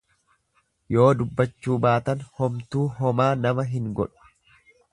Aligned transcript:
Yoo 0.95 1.09
dubbachuu 1.19 1.77
baatan 1.85 2.25
homtuu 2.39 2.89
homaa 3.03 3.29
nama 3.45 3.67
hin 3.77 3.93
godhu. 4.01 4.31